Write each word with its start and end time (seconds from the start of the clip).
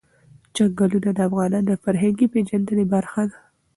چنګلونه 0.55 1.09
د 1.13 1.19
افغانانو 1.27 1.67
د 1.69 1.73
فرهنګي 1.83 2.27
پیژندنې 2.33 2.85
برخه 2.93 3.21
ده. 3.29 3.39